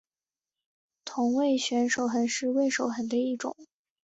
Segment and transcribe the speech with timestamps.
[1.05, 3.55] 同位旋守恒是味守恒的一种。